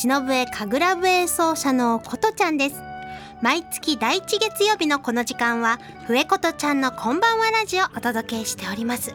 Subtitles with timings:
[0.00, 2.89] は篠笛神楽笛奏者のことちゃんです。
[3.42, 9.14] 毎月第1月曜日のこの時間は笛ことちゃんのこんばんはラジオをお届けしております。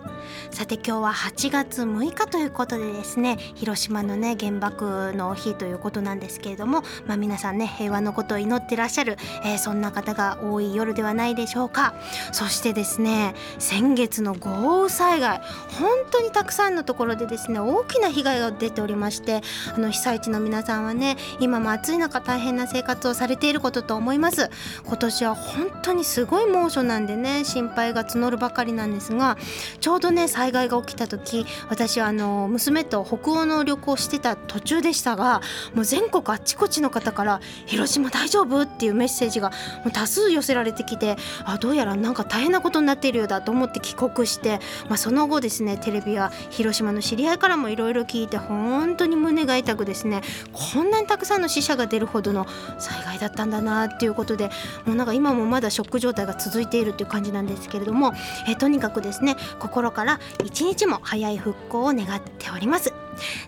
[0.49, 11.93] さて今日は8月6日ということでですね広島のね原爆の日ということなんですけれどもまあ皆さんね平和のことを祈ってらっしゃる、えー、そんな方が多い夜ではないでしょうか。
[12.31, 15.39] そしてですね先月の豪雨災害
[15.79, 19.41] 本当にたくさんのところでですね大きな被害が出ておりまして
[19.75, 24.49] あの被災地の皆さんはね今も暑い中大変な生活をされていることと思いいます
[24.85, 29.37] 今年は本当にすごい猛暑なんでね心配が募るばかりなんですが
[29.79, 35.41] ちょうどね災害が起きた時私はあの娘と北欧の旅行してた途中でしたが
[35.73, 39.49] もう全国あっちこっちの方から「広島大丈夫?」っていうメッセージが
[39.83, 50.21] もう多数寄せられてきてあどうやらなんか大変なことになっているようだと思って帰国して、まあ、その後ですねテレビや広島の知り合いからもいろいろ聞いて本当に胸が痛くですね
[50.53, 52.47] こんなにたくさんの死者が出るほどの
[52.79, 54.49] 災害だったんだなっていうことで
[54.85, 58.13] もうなんか今もまだショック状態が続いているっていう感じなんですけれども、
[58.47, 62.93] えとにかくですね心から一日も早い復興を願っております。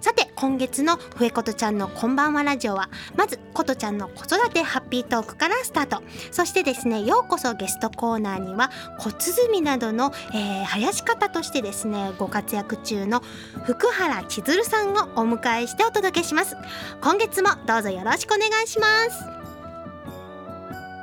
[0.02, 6.02] さて今月の笛ことちゃんのこんばんはラジオはまずことちゃんの子育てハッピートークからスタート。
[6.32, 13.22] そしてですねようこそゲストコーナーには小鼓などの、えー、生やし方としてですねご活躍中の
[13.66, 16.56] 福原千鶴さんをお迎えしてお届けします。
[17.02, 19.37] 今月もどうぞよろしくお願いします。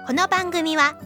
[0.07, 0.99] この番組は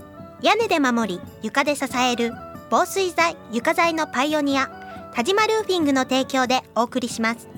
[0.43, 2.33] 屋根で守り床で支える
[2.69, 4.67] 防水材床材のパイオニア
[5.14, 7.48] 田島ルーフィングの提供でお送りします。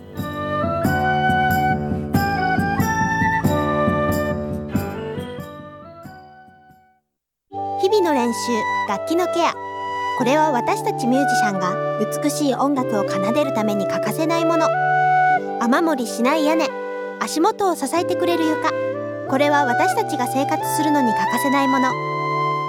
[7.80, 8.38] 日々の練習
[8.86, 9.54] 楽器のケア。
[10.18, 11.74] これは私たちミュージシャンが
[12.22, 14.66] 美しい音楽を奏でるために欠かせないもの。
[15.60, 16.68] 雨漏りしない屋根。
[17.18, 18.89] 足元を支えてくれる床。
[19.30, 21.88] これは私たちが生活するのに欠かせないもの。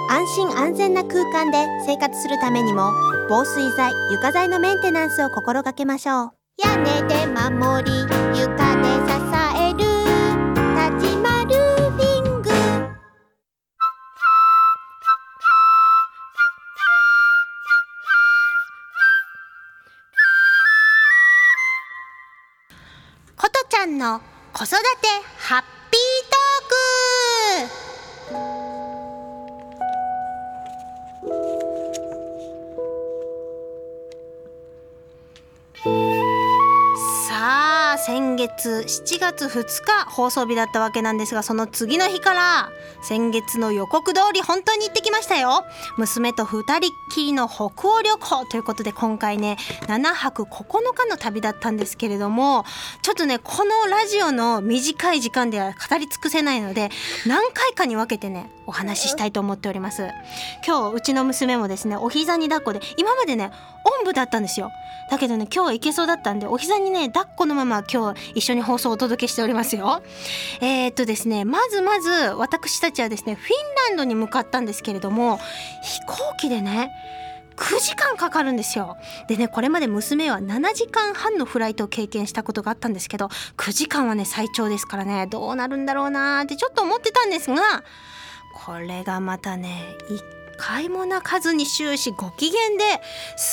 [0.08, 2.92] 安心安全な空間で生活するためにも
[3.28, 6.30] 防水材床材のメンテナンスを心がけましょう。
[6.58, 8.02] 屋根で守り
[8.38, 9.10] 床で支
[9.58, 9.78] える。
[10.76, 12.50] 田島ルーフィング。
[23.36, 24.20] ことちゃんの
[24.52, 24.78] 子育て
[25.38, 28.32] ハッピーー
[35.84, 36.21] ク
[38.04, 42.68] 先月7月2日放送日だったわけなんですがその次の日から
[43.00, 45.64] 先月の予告通り本当に行ってきましたよ。
[45.98, 48.44] 娘と2人っきりの北欧旅行。
[48.46, 52.64] ということで今回ね7泊9日の旅だったんですけれども
[53.02, 56.90] ちょっとねこのラジオの短い時間では語り尽くせないので
[57.26, 60.08] 何回かに分けてねお話ししたいと思っております。
[60.66, 63.50] 今日うちの娘もですねお膝に抱っこで今までね
[63.84, 64.70] おんぶだったんですよ。
[65.10, 70.02] だけどね今日は行けそうだったんでお膝にね抱っこのまま今日一緒に放送をお届けしておりますよ。
[70.60, 75.38] えー、っとですねまずまず私たちはですねフィンランドに向かったんですけれども
[75.82, 76.90] 飛行機でね
[77.56, 78.96] 9時間かかるんですよ。
[79.28, 87.84] でねこれまで娘は7時間半のフライトを経験したことがあったんですけど9時間はね最長ですからねどうなるんだろうなーってちょっと思ってたんですが
[88.52, 90.22] これがまたね一
[90.58, 93.02] 回も泣かずに終始ご機嫌で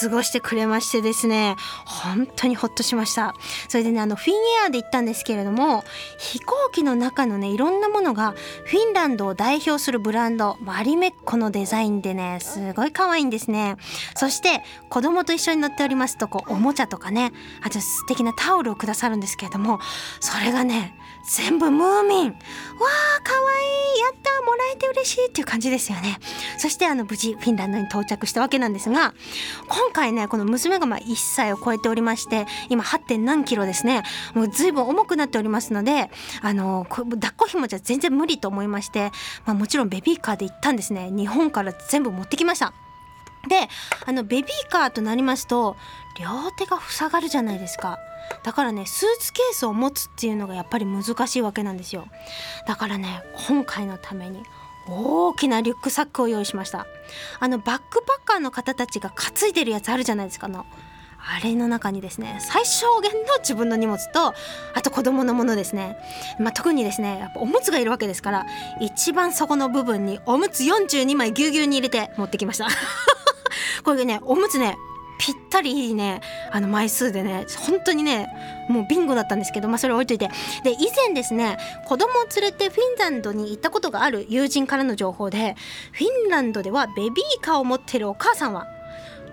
[0.02, 1.56] 過ごしてくれましてですね
[1.86, 3.34] 本当にほっとしました。
[3.68, 4.38] それでねあのフィンエ
[4.68, 5.84] アで行ったんですけれども
[6.20, 8.36] 飛行機の中のねいろんなものが
[8.66, 13.78] フィンランドを代表するブランドマリメッコのデザインでねすごい可愛いんですね。
[14.16, 17.32] そして子供と一緒に乗っておりますとこうおもちゃとかね
[17.64, 19.80] あと素敵なタオルをくださるんですけれども
[20.20, 20.96] それがね
[21.28, 22.28] 全部ムーミン。
[22.30, 22.36] わ
[23.18, 24.00] あかわいい。
[24.00, 26.18] やったもらえて嬉しいっていう感じですよね。
[26.58, 29.14] そしてあの無事フィンランドに到着したわけなんですが
[29.68, 33.00] 今回ねこの娘がまあ1歳を超えておりまして今 8.
[33.00, 34.04] 点何キロですね。
[34.34, 36.10] もう随分重くなっておりますので
[36.42, 39.12] あの抱っこ紐じゃ全然無理と思いまして、
[39.46, 41.10] まあ、もちろんベビーカーで行ったんですね。
[41.12, 42.74] 日本から全部持ってきました。
[43.50, 43.68] で
[44.06, 45.76] あのベビーカーとなりますと
[46.20, 48.00] 両手が塞がるじゃないですか。
[48.44, 52.08] だからねスーツケースを持つっていうのがやっぱり難しいわけなんですよ。
[52.68, 54.44] だからね今回のために
[54.88, 56.88] 大きなリュックサックを用意しました。
[57.40, 60.66] あのバックパッカーの方たちが担いでるやつあるじゃないですかの
[61.20, 64.34] あれの中にですね最小限の自分の荷物と
[64.74, 65.98] あと子供のものですね、
[66.40, 68.46] まあ、特にですねやっぱおむつがいるわけですから
[68.80, 72.68] 一番底の部分におむつ42枚ぎゅうぎゅうに入れて持ってきました。
[73.84, 74.78] これねおむつね
[75.20, 78.28] ぴったりいいねあの枚数でね本当にね
[78.70, 80.30] もうビンゴだったんですけど、まあ、それ置いといて。
[80.64, 85.56] で以前ですね子供を連れてフィンランドに行ったことがある友人からの情報で
[85.92, 88.66] フィンランドではベビーカーを持ってるお母さんは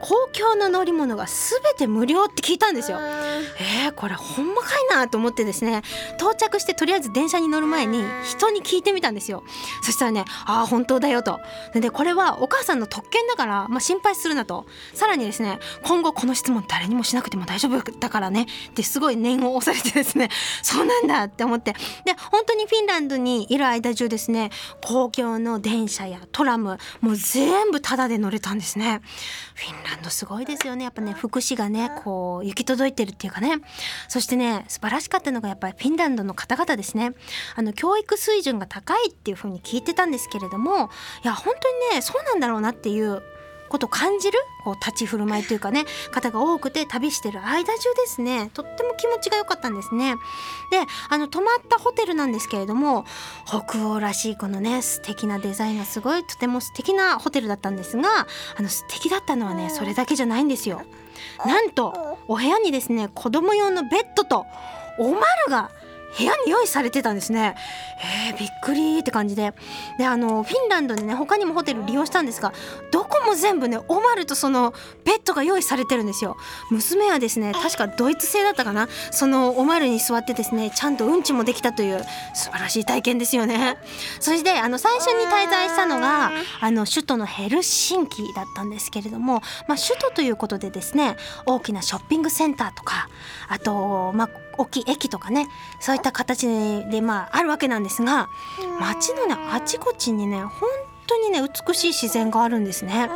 [0.00, 2.98] 公共の乗り物が全て無料って聞いたんですよ。
[3.00, 5.82] えー、これほんまかいなと思ってですね
[6.18, 9.42] 到着してとりあえず電車に乗る前に人に聞いてみたんですよ。
[9.82, 11.40] そしたらね「ああ本当だよ」と。
[11.74, 20.30] でこれはお母さんの特権だから、まあ、心配するなとさらにですね今後この質問誰にもしなくても大丈夫だからねってすごい念を押されてですね
[20.62, 21.72] そうなんだって思って
[22.04, 24.50] で本当にフィンランドにいる間中ですね
[24.84, 29.00] 公共の電車やトラムもう全部タダで乗れたんですね。
[29.54, 30.84] フィンランドすごいですよね。
[30.84, 33.56] やっぱね福祉がねこう行き届いてるっていうかね。
[34.08, 37.12] そしてね素晴らしかったのがやっぱりフィンランドの方々ですね。
[37.54, 40.90] あの教育水準が高いっていうふうに聞いてたんですけれども
[41.24, 43.22] いや本当にねそうなんだろうなっていう
[43.76, 50.16] ことを感じるこう立ち振る舞いというかね方が多くて旅してる間中ですねとっても気持ちが良かったんですね。
[50.70, 50.80] で
[51.10, 53.04] あの泊まったホテルなんですけれども
[53.44, 58.26] 北欧らしいこのね素敵なデザインがすごいとても素敵なホテルだったんですが
[58.56, 60.82] あの素敵だったのはねそれだけじゃないんですよ。
[61.44, 64.46] なんとお部屋にですね子供用のベッドと
[64.98, 65.70] おまるが
[66.18, 67.56] 部屋に用意されてたんですね。
[68.28, 69.52] えー、びっくりって感じで
[69.98, 72.52] であのフィンランドでね他にもホテル利用したんですが
[72.90, 74.74] どこも全部ねオマルとその
[75.04, 76.36] ベッドが用意されてるんですよ。
[76.70, 78.88] 娘はですね確かドイツ製だったかな？
[79.10, 82.04] そのオマルに座ってですねちゃんとうんちもできたという
[82.34, 83.76] 素晴らしい体験ですよね。
[84.20, 93.08] そしてあの最初に滞在したのがあの首都のヘルシンキだったんですけれども、まあ、首都ということでですね大きなショッピングセンターとか
[93.48, 95.48] あとまあ大きい駅とかね
[95.80, 96.46] そういった形
[96.90, 98.28] でまああるわけなんですが
[98.80, 100.68] 街のねあちこちにね本
[101.06, 103.08] 当にね美しい自然があるんですね。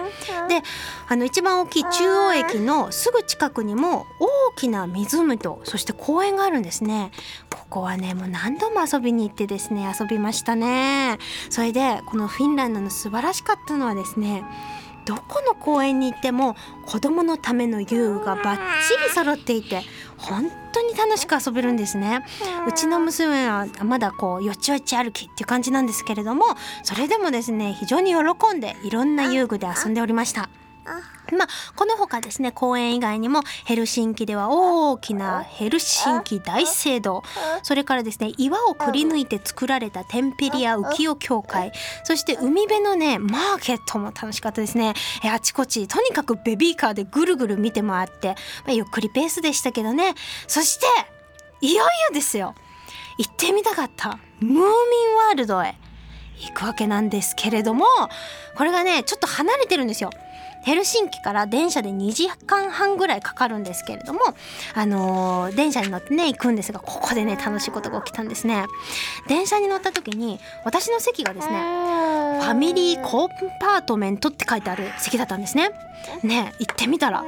[0.48, 0.62] で
[1.08, 7.10] あの一番大きい中央駅のすぐ近くにも大きな湖とそして公園があるんですね。
[7.50, 11.18] ここはねもう何度も遊びに行ってですね遊びましたね。
[11.50, 14.44] それでこのフィンランドの素晴らしかったのはですね
[15.04, 16.56] どこの公園に行っても
[16.86, 19.82] 子供のための遊具がバッチリ揃っていて
[20.16, 22.24] 本当に楽しく遊べるんですね。
[22.68, 26.44] うちの娘はまだこうよちよち歩きっていう感じなんですけれども
[26.82, 30.48] それでもですね非常に喜んでいろんな遊具で遊んでおりました
[31.32, 37.22] まあ、この他ですね公園以外にもヘルシンキでは大きなヘルシンキ大聖堂
[37.62, 41.72] それからですね岩をくり抜いて作られたテンペリア浮世協会
[42.04, 44.94] そして海辺のねマーケットも楽しかったですね。
[45.24, 48.34] えあちこちとにかくベビーカーでぐるぐる見て回って、ま
[48.68, 50.14] あ、ゆっくりペースでしたけどね。
[50.46, 50.86] そして
[51.60, 52.54] いよいよですよ。
[53.18, 55.74] 行ってみたかったムーミンワールドへ
[56.38, 57.84] 行くわけなんですけれども
[58.56, 60.10] これがねちょっと離れてるんですよ。
[60.62, 64.20] ヘルシンキから電車で2時間半ぐらいかかるんですけれども、
[64.74, 68.66] あのー、電車に乗ってね行くんですがここでね楽しいことが起きたんですね。
[69.26, 71.60] 電車に乗った時に私の席がですね
[72.40, 73.28] ファミリーコー
[73.60, 75.70] パートメントって書いてある席だったんですね。
[76.22, 77.24] ね行ってみたら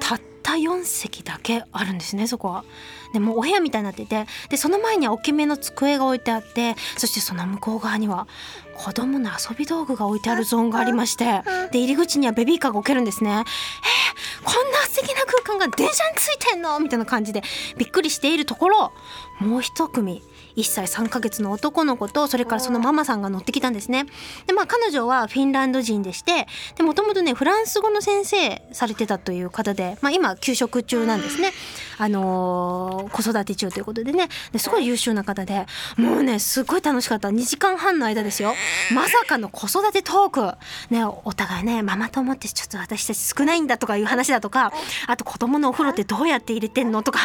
[0.00, 2.64] たった4席だけあるんですねそこは。
[3.12, 8.26] でもお部屋みたいになっててでその前には大きめの机が置いてあってそしてその向こう側には
[8.74, 13.30] 子供の遊び道具が置いてあるゾーンがありましてで入り口にはベビーカーが置けるんですね。
[13.30, 17.42] えー、こんな素敵な空間が電車についてんのみたいな感じで
[17.76, 18.92] びっくりしているところ
[19.40, 20.22] もう一組
[20.56, 24.06] 1歳3ヶ月の男の子とそれからそのママさんが乗ってきたんですね。
[24.46, 26.46] でまあ彼女はフィンランド人でして
[26.82, 31.52] もともとねフランス語の先生されてたという方で、まあ、今休職中なんですね。
[31.98, 34.28] あのー、子育て中ということでね。
[34.52, 35.66] ですごい優秀な方で。
[35.96, 37.28] もうねすごい楽しかった。
[37.28, 38.54] 2時間半の間ですよ。
[38.92, 40.56] まさかの子育てトーク。
[40.90, 44.72] ねお互いねママ友ってちょっと私たち少ないんだとかいう話だとか
[45.06, 47.20] あと子供のお風呂ってどうやって入れてんのとか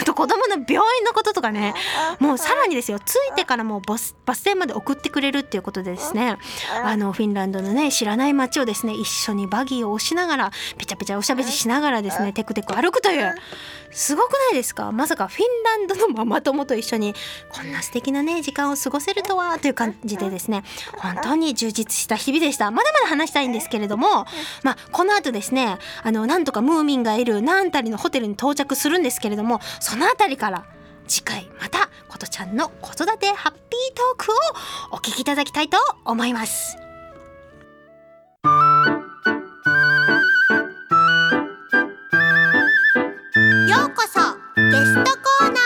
[0.00, 1.74] あと子供の病院のこととかね。
[2.20, 2.98] もうさらにですよ。
[2.98, 3.38] 着い。
[3.38, 6.36] てからもうバスバス停まで送ってくれるっていうことでですね。
[6.84, 13.34] あのフィンランドのね知らない街をですね一緒にバギーを押しながらぺちゃぺちゃおしゃべりしながらですねテクテク歩くという
[14.08, 14.90] すごくないですか？
[14.90, 17.14] まさかフィンランドのママ友と一緒に
[17.50, 20.64] こんな素敵なね時間を過ごせるとはという感じでですね。
[20.96, 22.70] 本当に充実した日々でした。
[22.70, 24.24] まだまだ話したいんですけれども
[24.62, 30.64] まあこの後ですねあのなんとかムーミンがいる何たりのホテルに到着するんですけれどもその辺りから
[31.06, 36.87] 次回またことちゃんの子育てハッピートークをお聞きいただきたいと思います。
[44.70, 45.58] ゲストコーナ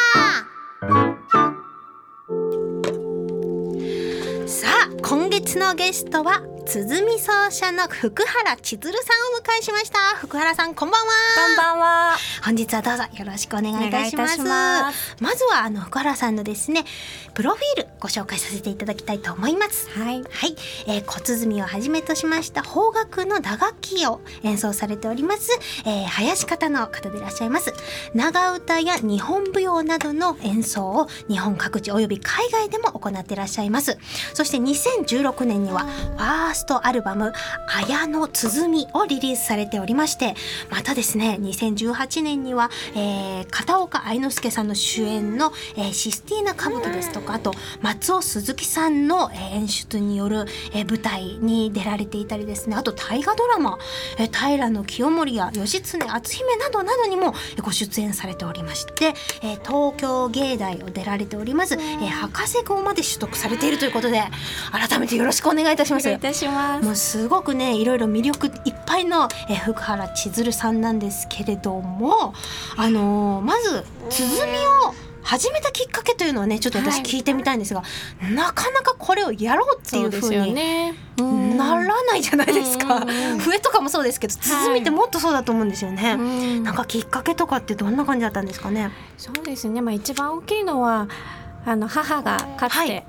[4.45, 4.49] ー。
[4.49, 14.39] さあ今月のゲストは鼓奏者の福原千鶴さんをお迎えしました福原さんこんばんはこんばんは本日はどうぞよろしくお願いいたします
[15.21, 16.85] まずはあの福原さんのですね
[17.35, 27.75] プロフィールご紹介させていただきたいと思いますはいはい、えー、小鼓をはじめとしました邦楽の打楽器を演奏されております、えー、林方の方でいらっしゃいます
[28.15, 33.99] 長唄や日本舞踊などの演奏を日本各地および海外でも行っていらっしゃいます
[34.33, 37.33] そして2016年にはファーストアルバム
[37.67, 40.35] 「綾の鼓」をリリースされておりまして
[40.71, 53.79] またですね2018年には、えー、片岡愛之助さんの主演の、えー、システィーナ・カブトですとかあと松尾鈴木さんの、えー、演出による、えー、舞台に出られていたりですねあと大河ドラマ
[54.19, 64.23] 「えー、平清盛」や義経篤姫などなどにもご出演されておりまして、えー、東京芸大を出られております、えー、博士号まで取得されているということで
[64.71, 66.09] 改めてよろしくお願いいたします。
[66.43, 66.85] します。
[66.85, 72.35] もうすごくねいろいろ魅力いっぱいの、えー、福原千鶴さんなんですけれども
[72.77, 74.43] あのーまず鼓
[74.89, 77.03] を始めたきっかけというのはねちょっと私はい。
[77.05, 77.85] 聞いてみたいんですが、
[78.35, 80.95] なかなかこれをやろうっていうふそうにね。
[81.17, 83.07] ならないじゃないですか、
[83.39, 86.65] 笛とかもそうですけど鼓ってもっとそうだと思うんですよね、うん。
[86.65, 88.91] なんかきっかけとかってどんな感じだったんですかね？
[89.17, 89.81] そうですね。
[89.81, 91.07] まあ一番大きいのは
[91.65, 92.89] あの母がかつはい。
[92.89, 93.05] て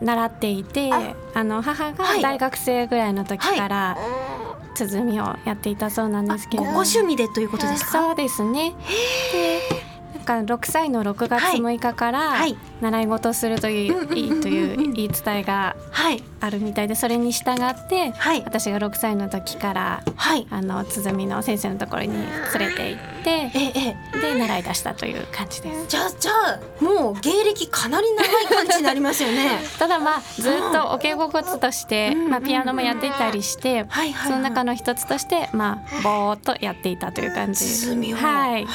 [0.00, 2.22] 習っていて、ああの母がはい。
[2.22, 3.96] 大学生ぐらいの時から
[4.74, 6.64] 鼓をやっていたそうなんですけど。
[6.64, 7.92] ご趣味でということですか？
[7.92, 8.74] そうですね。
[9.32, 9.60] で
[10.26, 11.58] か6歳の6月はい。
[11.58, 12.56] 6日からはい。
[12.80, 16.22] 習い事をするといういいという言い伝えがはい。
[16.40, 18.42] あるみたいでそれに従ってはい。
[18.44, 20.46] 私が6歳の時からはい。
[20.50, 22.08] あの鼓の先生のところに
[22.58, 25.86] 連れて行ってで習い出したという感じです。
[25.88, 26.32] じゃあじゃ
[26.80, 29.60] あもう芸歴かなり長い感じになりますよね。
[29.78, 33.86] ただまあずっとお稽古コツとして、うんまあ、ピアノもやっていたりして、
[34.24, 37.64] その中の一つとしてまあぼーっとやっていたという感じ。
[38.12, 38.66] はい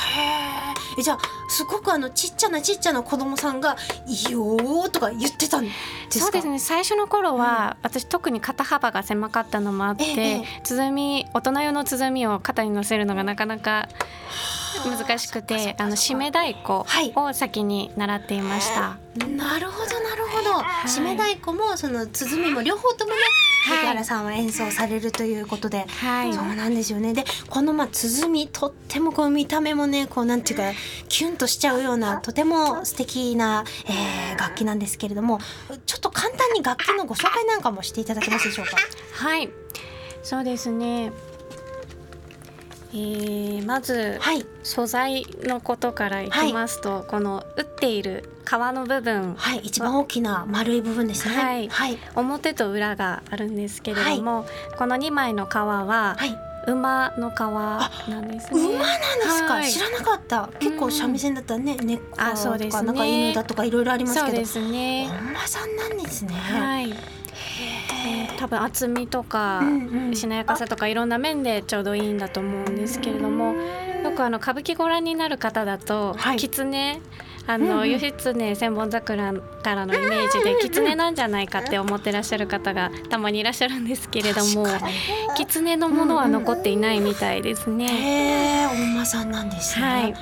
[1.01, 3.75] じゃあすごくあのちっちゃなちっちゃな子供さんが
[4.07, 5.71] 「いいよー」とか言ってたんで
[6.11, 6.25] すか？
[6.25, 6.59] そうですね。
[6.59, 13.87] 最初の頃は、私特に肩幅が狭かったのもあって、ええ鼓大人用の鼓を肩に乗せるのがなかなか
[14.85, 18.97] 難しくてあの締め太鼓はいを先に習っていました。
[19.27, 20.63] なるほどなるほど、い。
[20.87, 23.17] 締め太鼓もその鼓も両方ともね
[23.61, 23.77] はい。
[23.77, 26.33] 福原さんは演奏されるということで、はい。
[26.33, 27.13] そうなんですよね。
[27.13, 30.71] でこのまあ鼓とってもこう見た目もねこうなんていうか
[31.07, 35.39] キュンとしちゃうようなとても素敵な、えー楽器なんですけれども
[35.85, 38.77] ちょっと簡単に楽器のご紹介なんかもしていただけますでしょうか？
[39.13, 39.49] はい、
[40.23, 41.11] そうですね。
[42.93, 44.45] えー、まずはい。
[44.63, 49.35] 素材のことからいきますと、この打っている皮の部分。
[49.35, 51.35] はい一番大きな丸い部分ですね。
[51.35, 51.69] はい。
[51.69, 54.45] はい、表と裏があるんですけれども、
[54.77, 57.39] この2枚の皮ははい馬の皮
[58.09, 58.61] なんですね。
[58.61, 59.71] 馬なんですか、はい。
[59.71, 60.49] 知らなかった。
[60.59, 61.77] 結構三味線だったらね。
[62.53, 62.79] うですね。
[62.79, 64.37] かなんか犬だとかいろいろありますけど。
[64.37, 65.07] ですね。
[65.07, 66.33] 本間さんなんですね。
[66.33, 66.91] はい。
[66.91, 68.37] えー。
[68.37, 69.61] 多分厚みとか、
[70.13, 73.53] しなやかさとかいろんな面でちょうどいいんだと思うんですけれども
[74.03, 76.37] よくあの歌舞伎ご覧になる方だと、はい。
[76.37, 76.99] 狐
[77.47, 77.67] あうんうん。
[77.69, 84.65] の義経千本桜からのイメージで狐なんじゃないかって思ってらっしゃる方がたまにいらっしゃるんですけれども
[85.35, 87.85] 狐のものは残っていないみたいですね。
[87.87, 89.85] へえ、本間さんなんですね。
[89.85, 90.13] はい。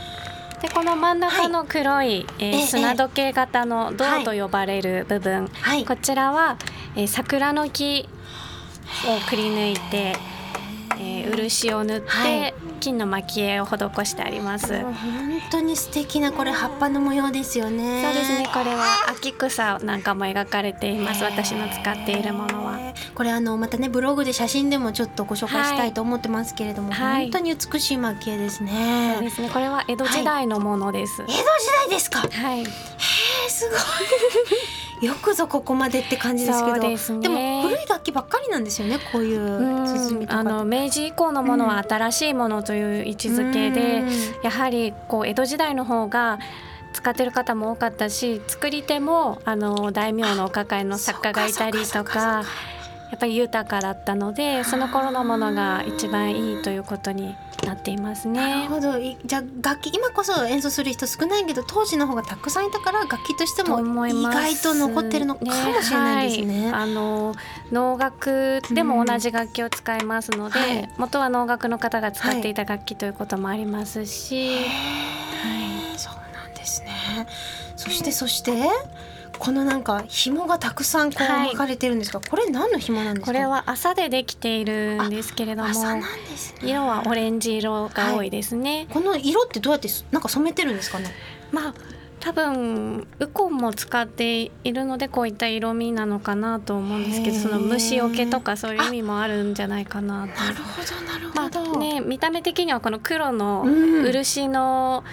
[0.62, 5.86] でこの真ん中の黒い、えーええ砂時計型の銅と呼ばれる部分、はい。
[5.86, 6.58] こちらは、
[6.96, 8.10] えー桜の木
[9.08, 10.16] をくり抜いて、
[10.98, 14.82] えー漆を塗って、はい金の蒔絵を施してあります。
[14.82, 14.94] 本
[15.52, 18.02] 当に素敵なこれ葉っぱの模様ですよね。
[18.14, 18.50] ですね。
[18.54, 21.26] これは秋草なんかも描かれています。
[21.26, 22.80] 私の使っているものは。
[23.16, 29.18] これあのまたねブログで写真でもちょっとご紹介したいと思ってますけれども、はい本当に美しい蒔絵ですそうね。
[29.22, 29.50] ですね。
[29.50, 31.22] これは江戸時代のものです。
[31.24, 31.38] 江戸時
[31.88, 32.20] 代ですか？
[32.20, 32.62] はい。
[32.62, 32.66] えー、
[33.50, 33.80] すごい。
[35.02, 36.80] よくぞここまでって感じですけど。
[36.80, 39.00] ですねも古い楽器ばっかりなんですよね。
[39.12, 40.40] こういううん鼓とか。
[40.40, 44.10] あの明治以降のものは新しいものという位置づけで、うん
[44.44, 46.40] やはりこう江戸時代の方が
[46.94, 52.44] 使ってる方も多かったし作り手もあの大名のお抱えの作家がいたりとか
[53.10, 57.36] やっぱり豊かだったのでその頃のものが一番いいということに
[57.66, 58.68] なっていますなるね。
[58.68, 58.98] ほど。
[58.98, 65.52] いじゃあ楽器今こそ演奏する人少ないけど当時の方がたくさんいたから楽器としてとも意外と残ってるのかも
[65.82, 66.72] しれないですね。
[66.72, 66.82] はい。
[66.84, 67.36] あの
[67.72, 70.90] 能楽でも同じ楽器を使いますので、はい。
[70.98, 75.98] 元は能楽の方が使っていた楽器ということもありますし、へー。
[75.98, 77.28] そうなんですね。
[77.76, 78.52] そしてそして？
[79.40, 81.48] このなんか紐がたくさんこうはい。
[81.48, 83.28] 巻かれてるんですが、これ何の紐なんですか？
[83.28, 86.04] これは朝でできているんですけれどもね。
[86.62, 91.10] 色はオレンジ色が多いですね、この色ってどうやってなんか染めてるんですかね？
[91.52, 91.74] まあ
[92.20, 100.44] 多分ウコンも使っているのでこういった色味なのかなと思うんですけどその虫除けとかそういう意味もあるんじゃないかなと。
[100.44, 104.04] なるほどなるまほど、あね、見た目的にはこの黒のうん。
[104.04, 105.06] 漆の、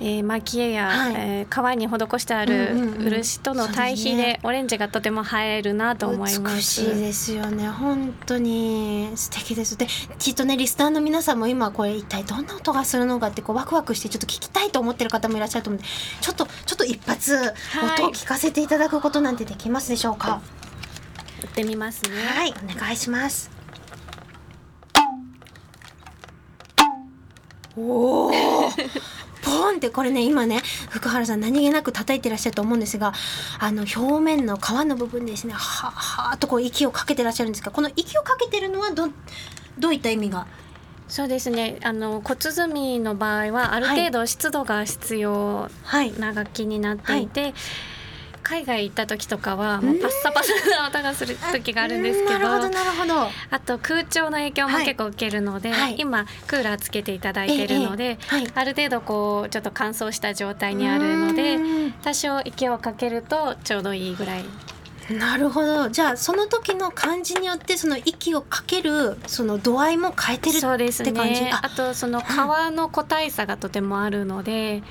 [0.00, 1.14] えー、蒔絵や、はい。
[1.16, 6.40] えー革に施してある漆との対比でオレンジがとても映えるなと思います。
[6.56, 7.68] 美しいですよね。
[7.68, 9.12] 本当に。
[9.14, 9.76] 素敵です。
[9.76, 9.86] で
[10.18, 15.88] きっとねリスナーの皆さんも今これ一体どんな音がするのかってこうワクワクしてちょっと聞きたいと思ってる方もいらっしゃると思うんで
[16.20, 20.40] ちょっとちょっと一発音を聞かせていただくことなんてできますでしょうか？
[21.42, 22.10] 打ってみますね。
[22.34, 23.50] はいお願いします。
[27.76, 28.32] おお
[29.44, 30.60] ポンってこれね今ね
[30.90, 33.12] 福原さん何気なく叩いてらっしゃると思うんですが
[33.58, 35.58] あの表面の皮の部分ですねは
[35.90, 39.08] はーっとこう息をかけてらっしゃるんですがこの息をかけてるのはど
[39.78, 40.46] どういった意味が？
[41.06, 41.78] そうですね。
[41.82, 46.18] あの骨積みの場合はある程度湿度が必要はい。
[46.18, 47.54] な楽器になっていて、
[48.44, 52.46] 海外行った時とかはもうパッサパサな音がする時があるんですけど
[53.50, 55.96] あと空調の影響も結構受けるので、はい。
[55.98, 58.48] 今クーラーつけていただいているので、ええはい。
[58.54, 61.92] ある程度こうちょっと乾燥した状態にあるのでうん。
[61.92, 64.44] 多少息をかけるとちょうどいいぐらい
[65.10, 65.88] なるほど。
[65.90, 71.50] じゃあその時の感じによってその息をかけるその度合いも変えてるそうですって感じね。
[71.52, 71.60] あ。
[71.66, 72.24] あとその皮
[72.74, 74.82] の個体差がとてもあるので、へー。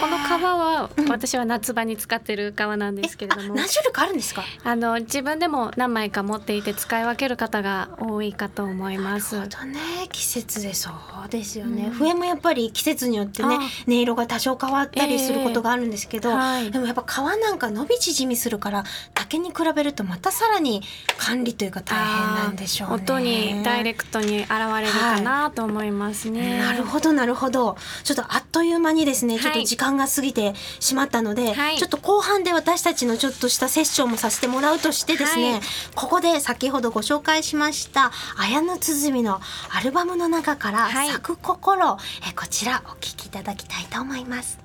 [0.00, 4.42] この皮はうん私は夏場に使ってる皮なんですけれども、えあ何種類かあるんですか？
[4.64, 9.36] あの自分でも何枚か持っていて使い分ける方が多いかと思います。
[9.36, 9.80] なるほどね。
[10.10, 11.92] 季節でそうですよね、うん。
[11.92, 13.58] 笛もやっぱり季節によってねあ。
[13.88, 16.70] 音色が多少変わったりすることがあるんですけど、はい。
[16.70, 20.82] でもやっぱ皮なんか伸び縮みするから竹に比べるとまたさらに
[21.18, 22.94] 管理というか大変なんでしょうね。
[22.94, 26.58] 音にダイレクトに現れるかなと思いますね。
[26.58, 27.76] なるほどなるほど。
[28.02, 29.42] ちょっとあっという間にですね、はい。
[29.42, 31.78] ちょっと時間が過ぎてしまったので、はい。
[31.78, 35.60] ちょっと後半で私たちのちょっとしたセッションもさせてもらうとしてですね、はい。
[35.94, 41.08] ここで先ほどご紹介しました綾野鼓のアルバムの中から「はい。
[41.08, 41.96] 咲く心」
[42.28, 44.63] えこちらお聴きいただきたいと思います。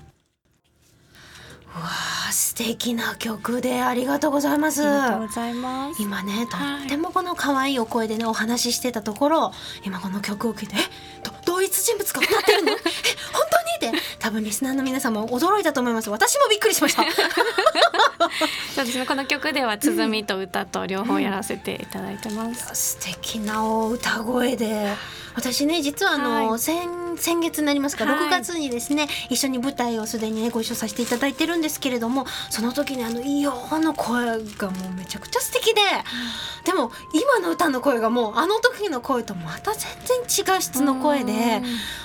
[1.76, 4.88] うわー素敵な曲でありがとうございます。
[4.88, 6.02] ありがとうございます。
[6.02, 9.52] 今ねとはいってもこの可愛いお声でねお話ししてたところ
[9.84, 10.80] 今この曲を聴いて「え
[11.24, 12.72] ど同一人物が歌ってるの？
[12.74, 12.82] え本
[13.80, 14.04] 当に?」って。
[14.20, 16.10] 多分リスナーの皆さんも驚いたと思います。
[16.10, 17.04] 私もびっくりしました。
[18.76, 19.06] そうですね。
[19.06, 22.98] この曲では鼓と歌と両方やらせていただいてます。
[22.98, 24.94] 素敵なお歌声で。
[25.36, 26.60] 私ね実はあの、はい。
[26.60, 28.28] 先先月になりますか、はい。
[28.28, 35.82] 6月にですね一緒に舞台をすでにねご一緒させていただいてるんですけれどもその時にあのイオの声がもうめちゃくちゃ素敵で
[36.70, 41.64] でも今の歌の声がもうあの時の声とまた全然違う質の声で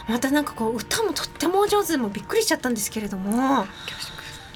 [0.09, 3.67] またなんかこう歌もとってもお上手でもうびっくりしちゃったんですけれども。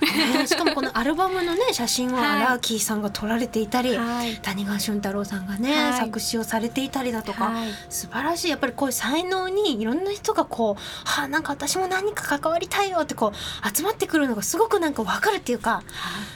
[0.01, 2.43] ねしかもこのアルバムのね写真ははい。
[2.43, 4.37] アラーキーさんが撮られていたり、はい。
[4.37, 5.93] 谷川俊太郎さんがね、はい。
[5.95, 7.69] 作詞をされていたりだとか、はい。
[7.89, 8.49] 素晴らしい。
[8.51, 15.83] やっぱりこういう才能にいろんな人がこう「はあなんか私も何か関わりたいよ」ってこう集まってくるのがすごくなんかわかるっていうか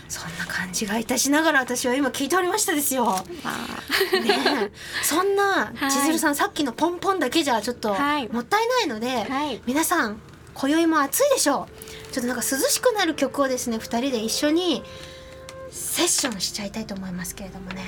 [0.09, 3.09] そんな感じがいたしながら私は今聞いておりましたですよ。
[3.09, 3.23] あ。
[4.19, 4.73] ねえ。
[5.03, 5.91] そんなはい。
[5.91, 8.29] 千鶴さん、さっきのポンポンだけじゃちょっとはい。
[8.29, 9.27] もったいないので。
[9.67, 10.21] 皆さん
[10.55, 14.83] 今宵も暑いでしょうちょっとなんか涼しくなる曲をですね2人で一緒に
[15.71, 17.83] セッションしちゃいたいと思いますけれどもね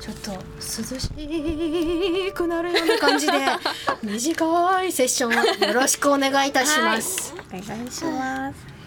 [0.00, 3.32] ちょっと涼しくなるような感じで
[4.02, 7.34] 短いセッションをよろしくお願いいたします。
[7.48, 8.77] お願いします。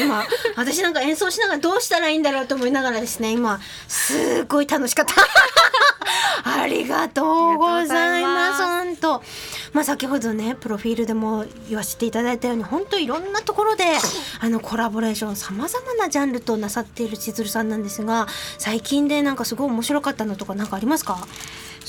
[0.00, 0.24] 今
[0.56, 5.14] 私なんか演奏しながらどうしたらいいんだろうと思いながらですね今すごい楽しかった。
[6.42, 7.22] ありがと
[7.54, 8.62] うございます。
[8.62, 9.22] 本当。
[9.72, 13.84] まあ先ほどねプロフィールでも言わせていただいたように本当いろんなところで
[14.40, 18.26] あのコラボレーションさまざまなジャンルとなさっている千鶴さんなんですが
[18.58, 21.18] 最近でなんかすごい面白かったのとか何かありますか？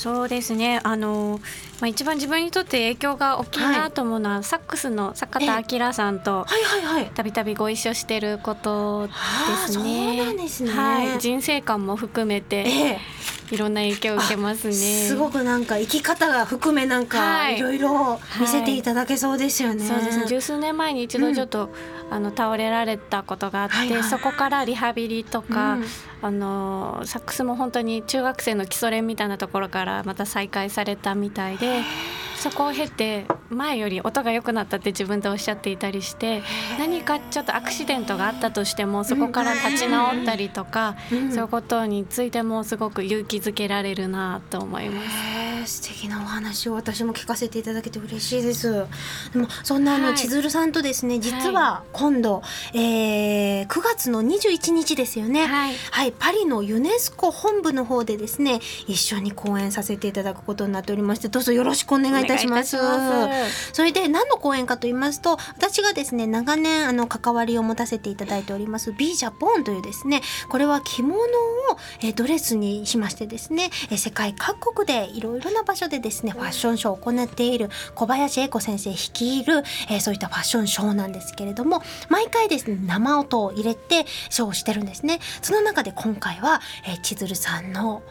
[0.02, 0.80] そうですね。
[0.82, 1.38] あの、
[1.80, 6.44] まあ、一番自分にとって影響が大きいなと思うのは、はい、サックスの坂田明さんと
[7.14, 9.12] たびたびご一緒してることで
[9.68, 10.16] すね。
[10.16, 13.00] そうなんですね、はい、人生観も含めて、ええ。
[13.52, 14.72] いろんな影響を受けますね。
[14.72, 17.60] すごくなんか生き方が含めなんかい。
[17.60, 19.88] ろいろ見せていただけそうですよね。
[19.88, 20.26] はいはい、そうですね。
[20.26, 25.84] 十数年前に一度ちょっと、うん、あの倒れられたことがあって、はいはい、そこからリハビリとか、うん、
[26.20, 31.80] あのサックスも本当に中学生の基礎練みたいなところからまた再開されたみたいで。
[32.42, 36.42] そこを経て前より音が良くなったって自分でおっしゃっていたりして
[36.76, 45.42] 何かちょっとアクシデントがあったとしてもそこから立ち直ったりとか、そういうことについてもすごく勇気づけられるなと思います。
[45.64, 48.86] 素敵なお話を私も聞かせていただけて嬉しいです。
[49.32, 52.42] でもそんなあの、千鶴さんとですね実は今度、は
[52.74, 62.76] い、えー、9月の21日ですよね、はい、はい、パリのユネスコ本部の方でですね一緒に講演させていただくことになっておりましてどうぞよろしくお願いいたします。
[63.72, 71.26] それで何の講演かと言いますと私がですね長年あの関わりを持たせていただいておりますビージャポンというですねこれは着物を、
[72.00, 85.20] えドレスにしましてですね、え世界各国でいろいろな場所でですねファッションショーを行っている小林恵子先生率いる、えそういったファッションショーなんですけれども毎回ですね生音を入れてショーをしてるんですね。
[85.40, 88.02] その中で今回は、え千鶴さんの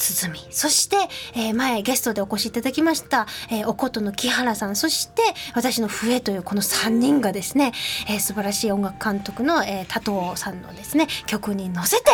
[0.00, 0.46] 鼓。
[0.50, 0.96] そして、
[1.34, 4.76] えー、前ゲストでお越しいただきました、えー、おことの木原さん。
[4.76, 5.22] そして
[5.54, 7.72] 私の笛というこの3人がですね、
[8.08, 12.10] えー、素晴らしい音楽監督の、えー、多藤さんのですね曲に乗せて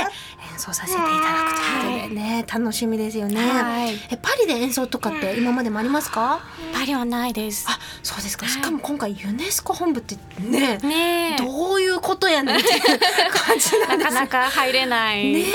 [0.53, 1.11] 演奏させていただ
[1.45, 6.41] くということでね、はい、楽しみですよね、はい、えパリで演奏とかって今までもありますか？
[6.73, 7.67] パリはないです。
[7.69, 8.47] あそうですか。
[8.47, 12.81] しかも今回ユネスコ本部ってねねどういうことやねんっていう
[13.33, 14.15] 感じなんです。
[14.15, 15.33] なかなか入れない。
[15.33, 15.47] ね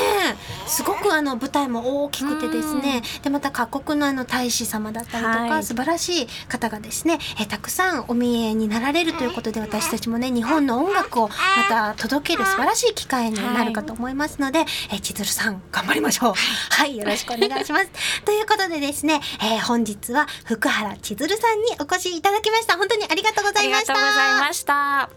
[0.67, 3.02] すごくあの舞台も大きくてですね。
[3.24, 11.34] でまた各国のあの大使様だったりとか、はい、素晴らしい方がですねえたくさんお見えになられるということで私たちもね日本の音楽をま
[11.70, 16.34] た届ける素晴らしい機会になるかと思いますので、はい、え千鶴さん頑張りましょう。
[16.70, 17.90] はいよろしくお願いします。
[18.26, 22.78] ということでですね、えー、本日は福原千鶴さんにお越しいただきました。
[22.78, 23.94] 本当にありがとうございました。
[23.94, 25.10] ありがとうございました。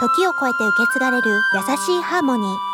[0.00, 2.73] 時を超えて受け継がれる優しいハーモニー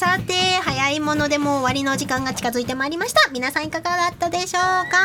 [0.00, 3.30] さて早いものでも終わりの時間が近づいてまいりました。
[3.32, 4.96] 皆さんいかがだったでしょうか？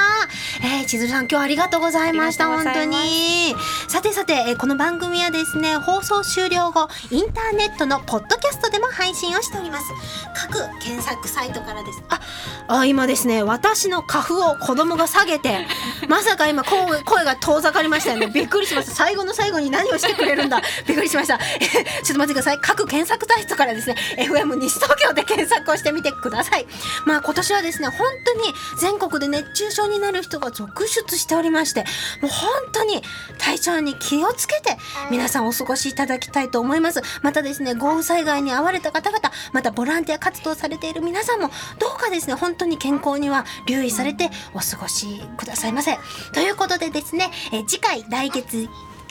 [0.64, 3.54] えー、千鶴さん今日ありがとうございました本当に。
[3.90, 9.86] さてさて、えー、この番組はですね放送終了後インターネットのポッドキャストでも配信をしております。
[10.34, 12.02] 各検索サイトからです。
[12.08, 12.22] あ
[12.68, 15.66] あ今ですね私の花粉を子供が下げて
[16.10, 18.28] まさか今声が遠ざかりましたよね。
[18.34, 18.92] びっくりしました。
[18.92, 20.62] 最後の最後に何をしてくれるんだ。
[20.86, 22.60] びっくりしました、えー、ちょっと待ってください。
[22.60, 26.68] 各検索サイトからですね FM 西東京で検索をしてみてください。
[27.06, 31.86] まあ今年はですね本当に全国で熱中症になる人が続出しておりまして
[32.22, 33.04] もう本当に
[33.38, 34.78] 体調に気をつけて
[35.10, 37.02] 皆さんお過ごしいただきたいと思います。
[37.22, 41.50] またですね豪雨災害に遭われた方々またボランティア活動されている皆さんも
[41.80, 45.98] どうかですね本当に健康には留意されてお過ごしくださいませ。
[46.34, 48.68] ということでですね、え次回来月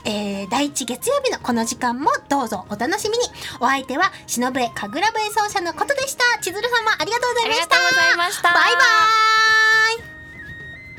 [0.07, 3.25] えー、第1月曜日のこの時間もどうぞお楽しみに。
[3.61, 6.25] お相手は忍笛神楽笛奏者のことでした。
[6.43, 7.77] 千鶴様ありがとうございました。
[7.77, 8.43] ありがとうございました。
[8.43, 8.79] バイバ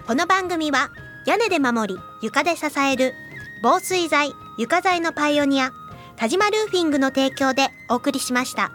[0.01, 0.05] イ。
[0.07, 0.89] この番組は
[1.25, 3.13] 屋根で守り床で支える
[3.61, 5.71] 防水材床材のパイオニア
[6.15, 8.71] 田島ルーフィングの提供でお送りしました。